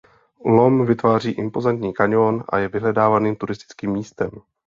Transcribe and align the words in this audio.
Lom 0.45 0.85
vytváří 0.85 1.31
impozantní 1.31 1.93
kaňon 1.93 2.43
a 2.49 2.57
je 2.57 2.67
vyhledávaným 2.67 3.35
turistickým 3.35 3.91
místem. 3.91 4.31